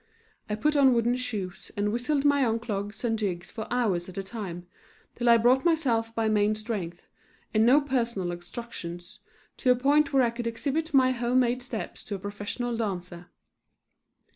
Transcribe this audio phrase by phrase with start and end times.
[0.49, 4.17] I put on wooden shoes and whistled my own clogs and jigs for hours at
[4.17, 4.65] a time,
[5.13, 7.07] till I brought myself by main strength,
[7.53, 8.99] and no personal instruction,
[9.57, 13.27] to a point where I could exhibit my home made steps to a professional dancer.